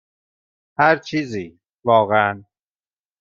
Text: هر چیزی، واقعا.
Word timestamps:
هر 0.79 0.95
چیزی، 0.99 1.59
واقعا. 1.83 2.43